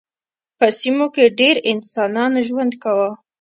په 0.57 0.65
سیمو 0.79 1.05
کې 1.15 1.25
ډېر 1.39 1.55
انسانان 1.71 2.31
ژوند 2.47 2.71
کاوه. 2.81 3.09